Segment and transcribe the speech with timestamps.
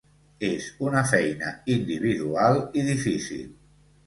[0.45, 3.47] És una feina individual i difícil.